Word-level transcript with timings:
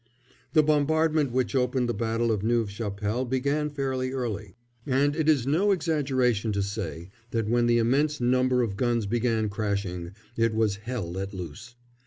The 0.53 0.63
bombardment 0.63 1.31
which 1.31 1.53
opened 1.53 1.87
the 1.87 1.93
battle 1.93 2.31
of 2.31 2.41
Neuve 2.41 2.71
Chapelle 2.71 3.23
began 3.23 3.69
fairly 3.69 4.11
early, 4.11 4.55
and 4.83 5.15
it 5.15 5.29
is 5.29 5.45
no 5.45 5.69
exaggeration 5.71 6.51
to 6.53 6.63
say 6.63 7.11
that 7.29 7.47
when 7.47 7.67
the 7.67 7.77
immense 7.77 8.19
number 8.19 8.63
of 8.63 8.77
guns 8.77 9.05
began 9.05 9.47
crashing 9.47 10.13
it 10.35 10.55
was 10.55 10.77
hell 10.77 11.11
let 11.11 11.35
loose. 11.35 11.75